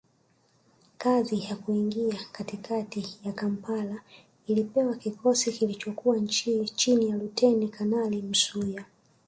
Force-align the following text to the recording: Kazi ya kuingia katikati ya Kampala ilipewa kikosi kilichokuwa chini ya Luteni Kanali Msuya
Kazi 0.97 1.39
ya 1.43 1.55
kuingia 1.55 2.19
katikati 2.31 3.17
ya 3.25 3.31
Kampala 3.31 4.01
ilipewa 4.47 4.95
kikosi 4.95 5.51
kilichokuwa 5.51 6.19
chini 6.75 7.09
ya 7.09 7.17
Luteni 7.17 7.67
Kanali 7.67 8.21
Msuya 8.21 8.85